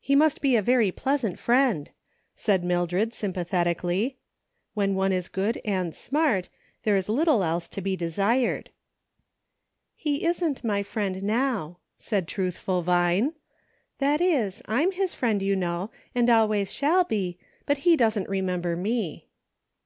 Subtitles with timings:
[0.00, 1.90] He must be a very pleasant friend,"
[2.34, 4.16] said Mil dred sympathetically."
[4.72, 6.48] When one is good and smart,
[6.84, 8.70] there is little else to be desired.""
[9.94, 13.34] He isn't my friend now," said truthful Vine;"
[13.98, 18.74] that is, I'm his friend, you know, and always shall be; but he doesn't remember
[18.74, 19.28] me."